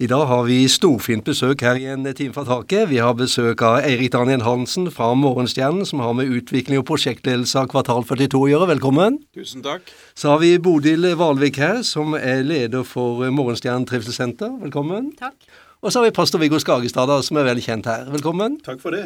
[0.00, 2.86] I dag har vi storfint besøk her i en time fra taket.
[2.88, 7.60] Vi har besøk av Eirik Daniel Hansen fra Morgenstjernen, som har med utvikling og prosjektledelse
[7.60, 8.70] av Kvartal 42 å gjøre.
[8.70, 9.18] Velkommen.
[9.36, 9.92] Tusen takk.
[10.16, 14.56] Så har vi Bodil Valvik her, som er leder for Morgenstjernen trivselssenter.
[14.62, 15.12] Velkommen.
[15.20, 15.36] Takk.
[15.84, 18.08] Og så har vi pastor Viggo Skagestad, som er veldig kjent her.
[18.08, 18.56] Velkommen.
[18.64, 19.04] Takk for det.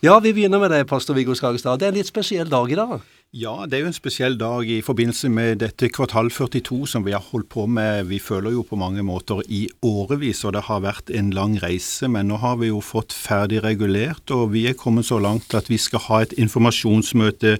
[0.00, 1.84] Ja, vi begynner med deg, pastor Viggo Skagestad.
[1.84, 3.04] Det er en litt spesiell dag i dag.
[3.30, 7.12] Ja, det er jo en spesiell dag i forbindelse med dette kvartal 42 som vi
[7.14, 8.08] har holdt på med.
[8.08, 12.08] Vi føler jo på mange måter i årevis, og det har vært en lang reise.
[12.10, 15.70] Men nå har vi jo fått ferdig regulert, og vi er kommet så langt at
[15.70, 17.52] vi skal ha et informasjonsmøte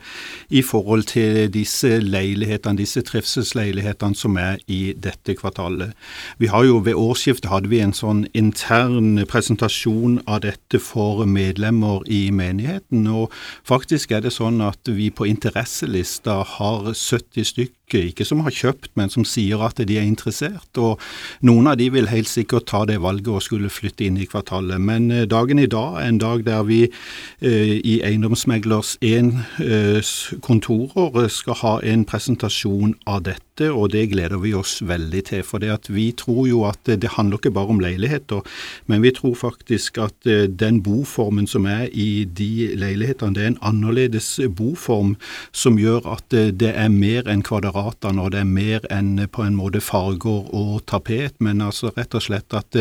[0.50, 5.94] i forhold til disse leilighetene, disse trivselsleilighetene som er i dette kvartalet.
[6.42, 12.02] Vi har jo Ved årsskiftet hadde vi en sånn intern presentasjon av dette for medlemmer
[12.10, 13.30] i menigheten, og
[13.62, 18.54] faktisk er det sånn at vi på interesse interesselista har 70 stykker ikke som har
[18.54, 20.78] kjøpt, men som sier at de er interessert.
[20.78, 21.00] Og
[21.46, 24.80] noen av de vil helt sikkert ta det valget og skulle flytte inn i kvartalet.
[24.80, 29.32] Men eh, dagen i dag er en dag der vi eh, i Eiendomsmeglers 1
[29.64, 30.12] eh,
[30.46, 35.42] kontorer skal ha en presentasjon av dette, og det gleder vi oss veldig til.
[35.44, 35.60] For
[35.92, 38.40] vi tror jo at det handler ikke bare om leiligheter,
[38.86, 43.60] men vi tror faktisk at den boformen som er i de leilighetene, det er en
[43.72, 45.16] annerledes boform
[45.52, 49.44] som gjør at eh, det er mer enn kvadratene, og det er mer enn på
[49.44, 52.78] en måte farger og tapet, men altså rett og slett at,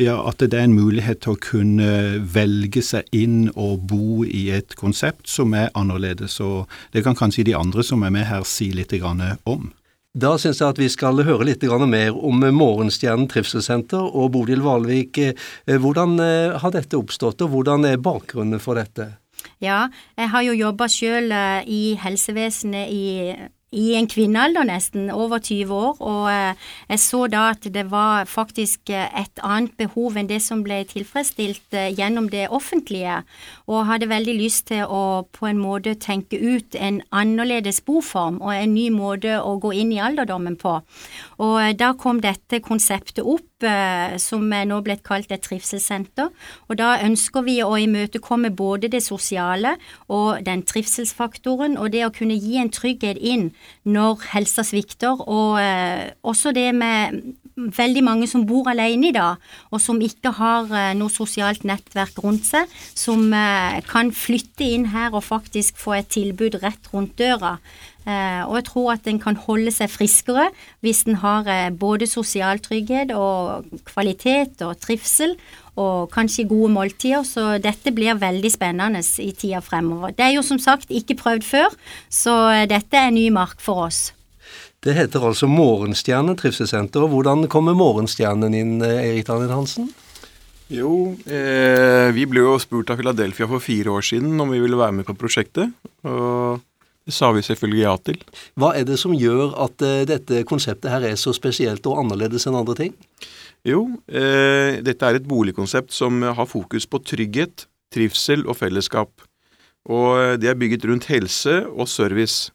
[0.00, 1.90] ja, at det er en mulighet til å kunne
[2.34, 6.40] velge seg inn og bo i et konsept som er annerledes.
[6.40, 8.94] og Det kan kanskje de andre som er med her si litt
[9.44, 9.70] om.
[10.18, 15.20] Da syns jeg at vi skal høre litt mer om Morgenstjernen trivselssenter og Bodil Valvik.
[15.66, 19.18] Hvordan eh, har dette oppstått, og hvordan er bakgrunnen for dette?
[19.60, 23.04] Ja, jeg har jo jobba sjøl eh, i helsevesenet i
[23.70, 28.24] i en kvinnealder nesten, over 20 år, og eh, jeg så da at det var
[28.24, 33.20] faktisk eh, et annet behov enn det som ble tilfredsstilt eh, gjennom det offentlige,
[33.68, 38.54] og hadde veldig lyst til å på en måte tenke ut en annerledes boform og
[38.54, 40.78] en ny måte å gå inn i alderdommen på.
[41.44, 43.44] Og da kom dette konseptet opp,
[44.22, 46.28] som er nå blitt kalt et trivselssenter,
[46.70, 49.72] og da ønsker vi å imøtekomme både det sosiale
[50.06, 53.48] og den trivselsfaktoren, og det å kunne gi en trygghet inn
[53.88, 57.20] når helsa svikter, og eh, også det med
[57.58, 59.42] veldig mange som bor alene i dag,
[59.72, 64.90] og som ikke har eh, noe sosialt nettverk rundt seg, som eh, kan flytte inn
[64.94, 67.56] her og faktisk få et tilbud rett rundt døra.
[68.08, 70.46] Eh, og jeg tror at en kan holde seg friskere
[70.86, 75.34] hvis en har eh, både sosial trygghet og kvalitet og trivsel,
[75.78, 80.14] og kanskje gode måltider, så dette blir veldig spennende i tida fremover.
[80.18, 81.78] Det er jo som sagt ikke prøvd før,
[82.10, 82.34] så
[82.70, 84.08] dette er ny mark for oss.
[84.84, 87.08] Det heter altså Morgenstjerne trivselssenter.
[87.10, 89.88] Hvordan kommer Morgenstjernen inn, Erik Daniel Hansen?
[90.68, 94.76] Jo, eh, vi ble jo spurt av Philadelphia for fire år siden om vi ville
[94.76, 95.72] være med på prosjektet.
[96.04, 96.60] Og
[97.08, 98.20] det sa vi selvfølgelig ja til.
[98.60, 102.44] Hva er det som gjør at eh, dette konseptet her er så spesielt og annerledes
[102.46, 102.92] enn andre ting?
[103.66, 109.24] Jo, eh, dette er et boligkonsept som har fokus på trygghet, trivsel og fellesskap.
[109.88, 112.52] Og eh, det er bygget rundt helse og service.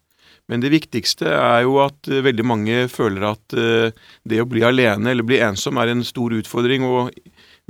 [0.52, 3.96] Men det viktigste er jo at eh, veldig mange føler at eh,
[4.28, 7.14] det å bli alene eller bli ensom er en stor utfordring, og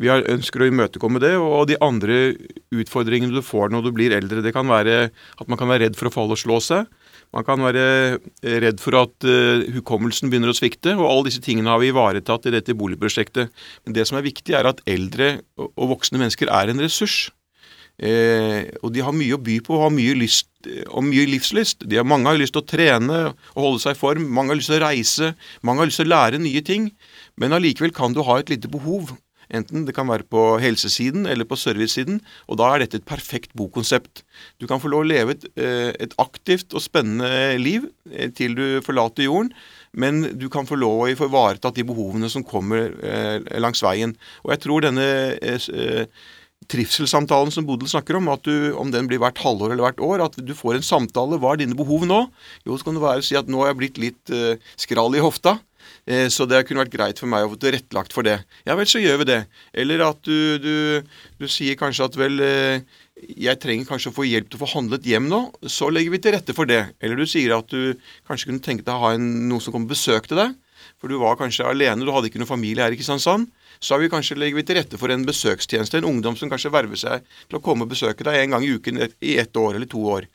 [0.02, 1.36] vi ønsker å imøtekomme det.
[1.38, 2.34] Og de andre
[2.74, 6.00] utfordringene du får når du blir eldre, det kan være at man kan være redd
[6.00, 6.90] for å falle og slå seg.
[7.34, 7.86] Man kan være
[8.46, 11.90] eh, redd for at uh, hukommelsen begynner å svikte, og alle disse tingene har vi
[11.90, 13.50] ivaretatt i dette boligprosjektet.
[13.86, 17.32] Men det som er viktig, er at eldre og voksne mennesker er en ressurs.
[18.02, 20.50] Eh, og de har mye å by på og har mye, lyst,
[20.90, 21.86] og mye livslyst.
[21.90, 24.72] Har, mange har lyst til å trene og holde seg i form, mange har lyst
[24.72, 25.34] til å reise,
[25.66, 26.90] mange har lyst til å lære nye ting.
[27.42, 29.16] Men allikevel kan du ha et lite behov
[29.54, 32.20] Enten det kan være på helsesiden eller på servicesiden,
[32.50, 34.24] og da er dette et perfekt bokonsept.
[34.58, 38.58] Du kan få lov å leve et, eh, et aktivt og spennende liv eh, til
[38.58, 39.54] du forlater jorden,
[39.94, 44.18] men du kan få lov å få ivaretatt de behovene som kommer eh, langs veien.
[44.42, 45.10] Og jeg tror denne
[46.72, 50.26] trivselssamtalen som Bodil snakker om, at du, om den blir hvert halvår eller hvert år,
[50.28, 51.40] at du får en samtale.
[51.42, 52.24] Hva er dine behov nå?
[52.68, 55.18] Jo, så kan det være å si at nå har jeg blitt litt uh, skral
[55.18, 55.58] i hofta.
[56.06, 58.40] Eh, så det kunne vært greit for meg å få tilrettelagt for det.
[58.68, 59.40] Ja vel, så gjør vi det.
[59.84, 60.76] Eller at du, du,
[61.40, 64.72] du sier kanskje at vel eh, jeg trenger kanskje å få hjelp til å få
[64.74, 66.82] handlet hjem nå, så legger vi til rette for det.
[67.04, 67.94] Eller du sier at du
[68.28, 70.56] kanskje kunne tenke deg å ha en, noen som kommer og besøker deg.
[71.04, 73.50] For du var kanskje alene, du hadde ikke noen familie her i Kristiansand,
[73.84, 76.00] så vi kanskje, legger vi til rette for en besøkstjeneste.
[76.00, 78.72] En ungdom som kanskje verver seg til å komme og besøke deg en gang i
[78.72, 80.30] uken i ett år eller to år.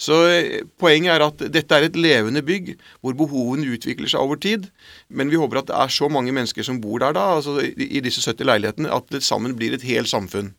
[0.00, 2.72] Så eh, Poenget er at dette er et levende bygg
[3.04, 4.70] hvor behovene utvikler seg over tid.
[5.12, 8.00] Men vi håper at det er så mange mennesker som bor der da, altså i
[8.00, 10.54] disse 70 leilighetene, at det sammen blir et helt samfunn.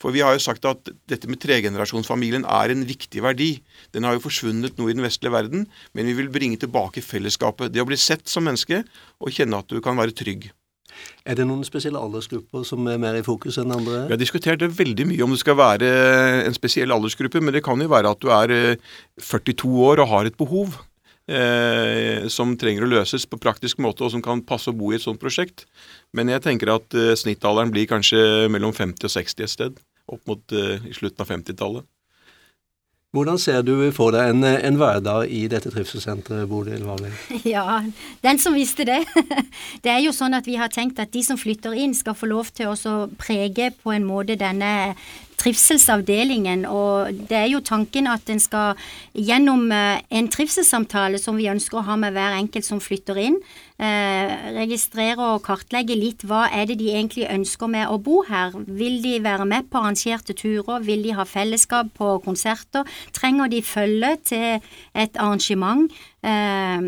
[0.00, 3.50] For vi har jo sagt at dette med tregenerasjonsfamilien er en viktig verdi.
[3.94, 7.74] Den har jo forsvunnet nå i den vestlige verden, men vi vil bringe tilbake fellesskapet.
[7.74, 8.82] Det å bli sett som menneske
[9.20, 10.48] og kjenne at du kan være trygg.
[11.24, 14.04] Er det noen spesielle aldersgrupper som er mer i fokus enn andre?
[14.08, 15.88] Vi har diskutert det veldig mye om det skal være
[16.46, 18.54] en spesiell aldersgruppe, men det kan jo være at du er
[19.20, 20.80] 42 eh, år og har et behov.
[21.30, 24.96] Eh, som trenger å løses på praktisk måte, og som kan passe å bo i
[24.96, 25.62] et sånt prosjekt.
[26.16, 29.78] Men jeg tenker at eh, snittalderen blir kanskje mellom 50 og 60 et sted
[30.10, 31.88] opp mot uh, i slutten av 50-tallet.
[33.10, 37.10] Hvordan ser du for deg en, en hverdag i dette trivselssenteret, Bodil Valli?
[37.56, 37.80] Ja,
[38.22, 39.00] den som visste det.
[39.82, 42.30] Det er jo sånn at vi har tenkt at de som flytter inn, skal få
[42.30, 44.94] lov til å prege på en måte denne
[45.40, 46.66] trivselsavdelingen.
[46.68, 48.78] Og det er jo tanken at en skal
[49.16, 53.38] gjennom eh, en trivselssamtale som vi ønsker å ha med hver enkelt som flytter inn,
[53.80, 58.54] eh, registrere og kartlegge litt hva er det de egentlig ønsker med å bo her.
[58.66, 60.84] Vil de være med på arrangerte turer?
[60.86, 62.88] Vil de ha fellesskap på konserter?
[63.16, 65.90] Trenger de følge til et arrangement?
[66.20, 66.80] Eh,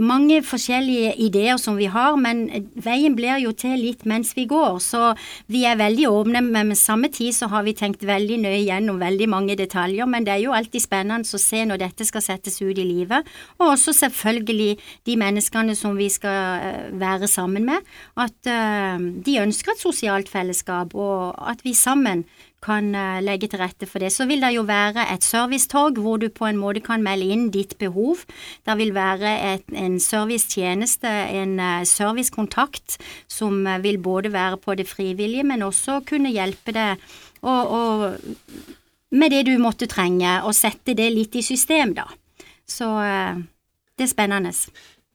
[0.00, 2.46] mange forskjellige ideer som vi har, men
[2.80, 4.78] veien blir jo til litt mens vi går.
[4.80, 5.10] Så
[5.52, 9.00] vi er veldig åpne, men med samme tid så har vi tenkt veldig nøye gjennom
[9.02, 10.08] veldig mange detaljer.
[10.08, 13.28] Men det er jo alltid spennende å se når dette skal settes ut i livet.
[13.58, 17.84] Og også selvfølgelig de menneskene som vi skal eh, være sammen med.
[18.16, 22.24] At eh, de ønsker et sosialt fellesskap, og at vi sammen
[22.64, 24.10] kan eh, legge til rette for det.
[24.14, 27.46] Så vil det jo være et servicetorg hvor du på en måte kan melde inn
[27.54, 28.24] ditt behov.
[28.66, 31.08] Det vil være et, en servicetjeneste,
[31.38, 32.98] en uh, servicekontakt,
[33.30, 37.06] som uh, vil både være på det frivillige, men også kunne hjelpe deg
[37.46, 38.18] og, og,
[39.14, 42.08] med det du måtte trenge, og sette det litt i system, da.
[42.68, 42.88] Så
[43.96, 44.50] det er spennende.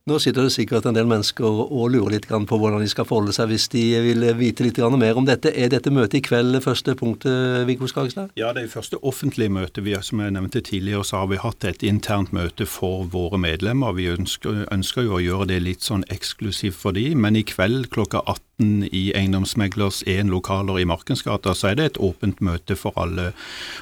[0.03, 3.31] Nå sitter det sikkert en del mennesker og lurer litt på hvordan de skal forholde
[3.31, 5.53] seg hvis de vil vite litt mer om dette.
[5.55, 8.33] Er dette møtet i kveld første punktet, Viggo Skagestad?
[8.35, 9.79] Ja, det er første offentlige møte.
[9.79, 13.95] Vi, som jeg nevnte tidligere, så har vi hatt et internt møte for våre medlemmer.
[13.95, 17.87] Vi ønsker, ønsker jo å gjøre det litt sånn eksklusivt for de, men i kveld
[17.95, 22.93] klokka 18 i Eiendomsmeglers 1 lokaler i Markensgata, så er det et åpent møte for
[23.01, 23.31] alle.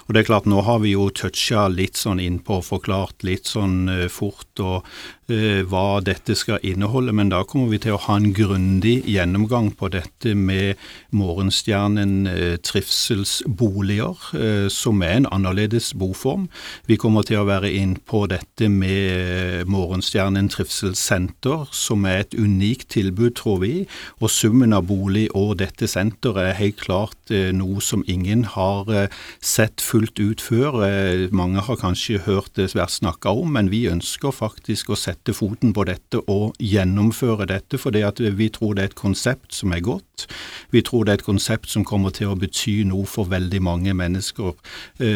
[0.08, 3.92] Og det er klart, nå har vi jo toucha litt sånn innpå forklart litt sånn
[3.92, 8.16] uh, fort og uh, hva dette skal inneholde, men da kommer vi til å ha
[8.16, 10.80] en grundig gjennomgang på dette med
[11.12, 14.24] Morgenstjernen uh, trivselsboliger,
[14.72, 16.48] som er en annerledes boform.
[16.88, 22.92] Vi kommer til å være inn på dette med Morgenstjernen trivselssenter, som er et unikt
[22.96, 23.74] tilbud, tror vi.
[24.22, 28.44] og summen summen av bolig og dette senteret er helt klart eh, noe som ingen
[28.46, 29.08] har eh,
[29.42, 30.84] sett fullt ut før.
[30.86, 35.34] Eh, mange har kanskje hørt det vært snakka om, men vi ønsker faktisk å sette
[35.34, 38.04] foten på dette og gjennomføre dette, fordi
[38.38, 40.28] vi tror det er et konsept som er godt.
[40.70, 43.96] Vi tror det er et konsept som kommer til å bety noe for veldig mange
[43.98, 44.54] mennesker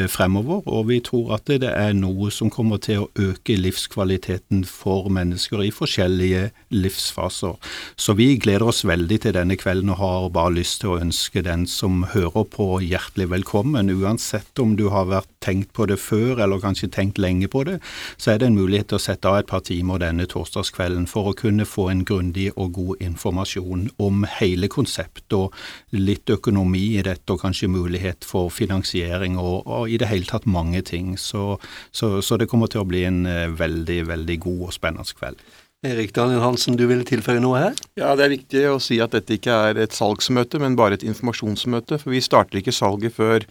[0.09, 5.11] fremover, og vi tror at det er noe som kommer til å øke livskvaliteten for
[5.13, 7.55] mennesker i forskjellige livsfaser.
[7.95, 11.43] Så vi gleder oss veldig til denne kvelden og har bare lyst til å ønske
[11.45, 13.91] den som hører på hjertelig velkommen.
[13.91, 17.77] Uansett om du har vært tenkt på det før eller kanskje tenkt lenge på det,
[18.17, 21.29] så er det en mulighet til å sette av et par timer denne torsdagskvelden for
[21.29, 25.53] å kunne få en grundig og god informasjon om hele konseptet og
[25.95, 30.47] litt økonomi i dette og kanskje mulighet for finansiering og, og i det hele tatt
[30.49, 31.15] mange ting.
[31.21, 31.59] Så,
[31.91, 35.41] så, så det kommer til å bli en eh, veldig, veldig god og spennende kveld.
[35.85, 37.79] Erik Daniel Hansen, du vil tilføye noe her?
[37.99, 41.05] Ja, Det er viktig å si at dette ikke er et salgsmøte, men bare et
[41.05, 41.99] informasjonsmøte.
[42.01, 43.45] For vi starter ikke salget før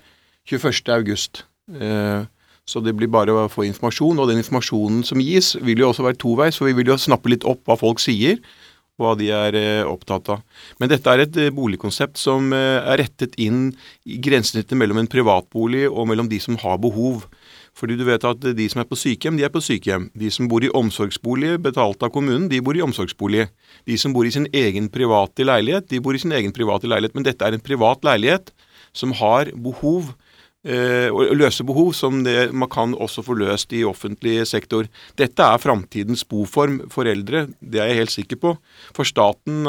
[0.51, 1.45] 21.8.
[1.79, 2.27] Eh,
[2.65, 4.19] så det blir bare å få informasjon.
[4.19, 7.31] Og den informasjonen som gis, vil jo også være toveis, for vi vil jo snappe
[7.31, 8.41] litt opp hva folk sier.
[8.99, 10.43] Hva de er eh, opptatt av.
[10.81, 13.69] Men dette er et eh, boligkonsept som er rettet inn
[14.07, 17.29] i grensesnittet mellom en privatbolig og mellom de som har behov.
[17.75, 20.07] Fordi du vet at de som er på sykehjem, de er på sykehjem.
[20.15, 23.49] De som bor i omsorgsbolig betalt av kommunen, de bor i omsorgsbolig.
[23.91, 27.17] De som bor i sin egen private leilighet, de bor i sin egen private leilighet.
[27.19, 28.55] Men dette er en privat leilighet
[28.95, 30.15] som har behov
[30.65, 34.87] Eh, å løse behov som det man kan også få løst i offentlig sektor.
[35.21, 38.55] Dette er framtidens boform for eldre, det er jeg helt sikker på.
[38.97, 39.69] For staten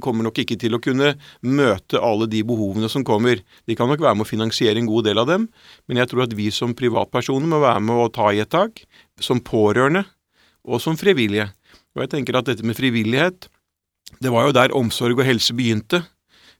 [0.00, 1.12] kommer nok ikke til å kunne
[1.44, 3.44] møte alle de behovene som kommer.
[3.68, 5.50] De kan nok være med å finansiere en god del av dem,
[5.84, 8.86] men jeg tror at vi som privatpersoner må være med å ta i et tak,
[9.20, 10.06] som pårørende
[10.64, 11.50] og som frivillige.
[11.92, 13.50] Og jeg tenker at dette med frivillighet,
[14.22, 16.06] det var jo der omsorg og helse begynte.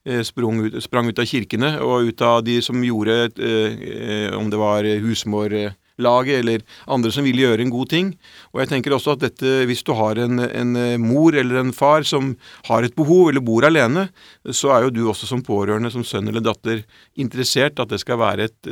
[0.07, 4.59] Eh, ut, sprang ut av kirkene og ut av de som gjorde, eh, om det
[4.61, 8.13] var husmorlaget eller andre som ville gjøre en god ting.
[8.55, 12.07] Og jeg tenker også at dette, hvis du har en, en mor eller en far
[12.07, 12.37] som
[12.69, 14.09] har et behov eller bor alene,
[14.47, 16.85] så er jo du også som pårørende, som sønn eller datter,
[17.19, 18.71] interessert at det skal være et,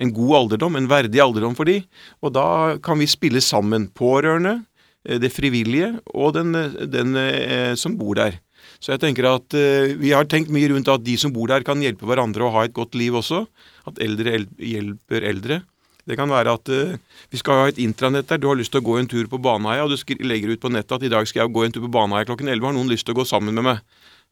[0.00, 1.82] en god alderdom, en verdig alderdom for de.
[2.24, 4.62] Og da kan vi spille sammen, pårørende,
[5.04, 6.56] det frivillige og den,
[6.88, 8.40] den som bor der.
[8.82, 11.66] Så jeg tenker at uh, Vi har tenkt mye rundt at de som bor der,
[11.66, 13.44] kan hjelpe hverandre å ha et godt liv også.
[13.88, 15.62] At eldre el hjelper eldre.
[16.04, 16.96] Det kan være at uh,
[17.32, 18.40] vi skal ha et intranett der.
[18.42, 20.72] Du har lyst til å gå en tur på Baneheia, og du legger ut på
[20.72, 22.68] nettet at i dag skal jeg gå en tur på Baneheia klokken 11.
[22.68, 23.82] Har noen lyst til å gå sammen med meg?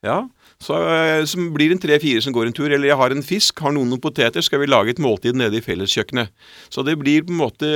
[0.03, 0.19] Ja,
[0.61, 2.69] så, uh, så blir det en tre-fire som går en tur.
[2.69, 5.57] Eller jeg har en fisk, har noen noen poteter, skal vi lage et måltid nede
[5.57, 6.33] i felleskjøkkenet.
[6.69, 7.73] Så det blir på en måte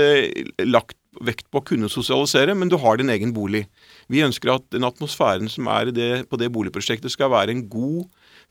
[0.68, 3.66] lagt vekt på å kunne sosialisere, men du har din egen bolig.
[4.12, 8.06] Vi ønsker at den atmosfæren som er det, på det boligprosjektet skal være en god,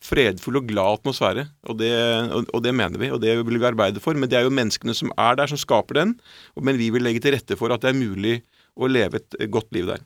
[0.04, 1.46] fredfull og glad atmosfære.
[1.70, 1.92] Og det,
[2.30, 4.18] og, og det, mener vi, og det vil vi arbeide for.
[4.18, 6.18] Men det er jo menneskene som er der, som skaper den.
[6.60, 8.42] Men vi vil legge til rette for at det er mulig
[8.76, 10.04] å leve et godt liv der.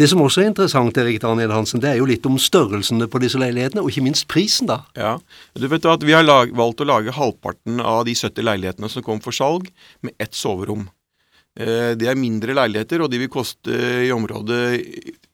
[0.00, 3.20] Det som også er interessant, Erik Daniel Hansen, det er jo litt om størrelsene på
[3.20, 4.78] disse leilighetene, og ikke minst prisen, da.
[4.96, 5.18] Ja,
[5.52, 9.04] du vet at Vi har lag, valgt å lage halvparten av de 70 leilighetene som
[9.04, 9.68] kom for salg,
[10.00, 10.88] med ett soverom.
[11.60, 13.74] Eh, det er mindre leiligheter, og de vil koste
[14.06, 14.60] i området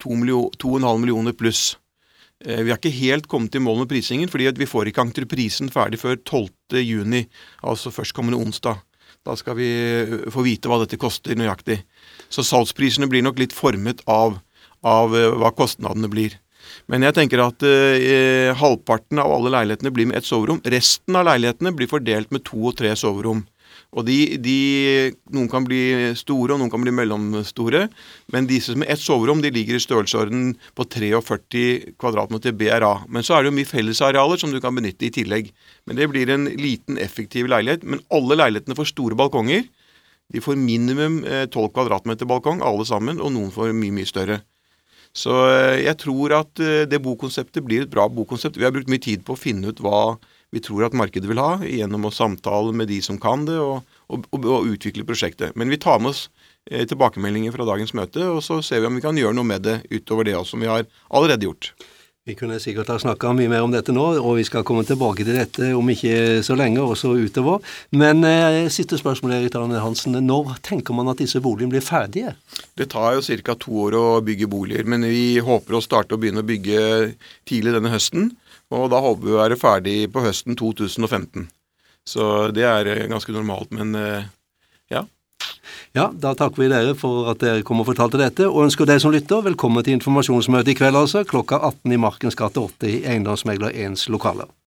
[0.03, 1.77] 2,5 millioner pluss.
[2.45, 5.71] Eh, vi har ikke helt kommet i mål med prisingen, fordi vi får ikke entreprisen
[5.73, 7.27] ferdig før 12.6,
[7.63, 8.83] altså førstkommende onsdag.
[9.27, 11.81] Da skal vi eh, få vite hva dette koster nøyaktig.
[12.29, 14.41] Så salgsprisene blir nok litt formet av,
[14.85, 16.37] av hva kostnadene blir.
[16.91, 20.61] Men jeg tenker at eh, halvparten av alle leilighetene blir med ett soverom.
[20.67, 23.45] Resten av leilighetene blir fordelt med to og tre soverom.
[23.97, 24.57] Og de, de,
[25.33, 25.81] Noen kan bli
[26.19, 27.87] store, og noen kan bli mellomstore.
[28.35, 32.93] Men disse som ett soverom de ligger i størrelsesorden på 43 kvadratmeter BRA.
[33.09, 35.53] Men så er det jo mye fellesarealer som du kan benytte i tillegg.
[35.87, 37.87] Men det blir en liten, effektiv leilighet.
[37.87, 39.65] Men alle leilighetene får store balkonger.
[40.35, 44.41] De får minimum 12 eh, kvadratmeter balkong, alle sammen, og noen får mye, mye større.
[45.17, 48.59] Så eh, jeg tror at eh, det bokonseptet blir et bra bokonsept.
[48.59, 50.19] Vi har brukt mye tid på å finne ut hva
[50.57, 53.85] vi tror at markedet vil ha, gjennom å samtale med de som kan det, og,
[54.09, 55.53] og, og, utvikle prosjektet.
[55.53, 56.31] Men vi tar med oss
[56.71, 59.67] eh, tilbakemeldinger fra dagens møte, og så ser vi om vi kan gjøre noe med
[59.67, 61.75] det utover det som vi har allerede gjort.
[62.27, 65.23] Vi kunne sikkert ha snakka mye mer om dette nå, og vi skal komme tilbake
[65.23, 67.61] til dette om ikke så lenge, også utover.
[67.95, 70.17] Men eh, siste spørsmål, Erik Arne Hansen.
[70.25, 72.33] Når tenker man at disse boligene blir ferdige?
[72.75, 73.55] Det tar jo ca.
[73.61, 76.81] to år å bygge boliger, men vi håper å starte å begynne å bygge
[77.47, 78.33] tidlig denne høsten.
[78.75, 81.47] Og da håper vi å være ferdig på høsten 2015.
[82.07, 84.27] Så det er eh, ganske normalt, men eh,
[84.93, 85.05] ja.
[85.97, 89.01] Ja, da takker vi dere for at dere kom og fortalte dette, og ønsker deg
[89.03, 93.01] som lytter velkommen til informasjonsmøte i kveld, altså, klokka 18 i Markens gate 8 i
[93.07, 94.51] Eiendomsmegler 1s lokaler.